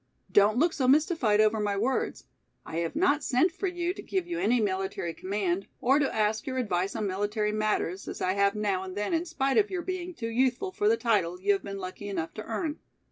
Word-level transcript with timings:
Don't 0.31 0.57
look 0.57 0.73
so 0.73 0.87
mystified 0.87 1.39
over 1.39 1.59
my 1.59 1.77
words. 1.77 2.23
I 2.65 2.77
have 2.77 2.95
not 2.95 3.23
sent 3.23 3.51
for 3.51 3.67
you 3.67 3.93
to 3.93 4.01
give 4.01 4.25
you 4.25 4.39
any 4.39 4.59
military 4.59 5.13
command, 5.13 5.67
or 5.79 5.99
to 5.99 6.11
ask 6.11 6.47
your 6.47 6.57
advice 6.57 6.95
on 6.95 7.05
military 7.05 7.51
matters, 7.51 8.07
as 8.07 8.19
I 8.19 8.33
have 8.33 8.55
now 8.55 8.81
and 8.81 8.97
then 8.97 9.13
in 9.13 9.25
spite 9.25 9.59
of 9.59 9.69
your 9.69 9.83
being 9.83 10.15
too 10.15 10.29
youthful 10.29 10.71
for 10.71 10.89
the 10.89 10.97
title 10.97 11.39
you 11.39 11.51
have 11.53 11.61
been 11.61 11.77
lucky 11.77 12.09
enough 12.09 12.33
to 12.33 12.43
earn. 12.43 12.79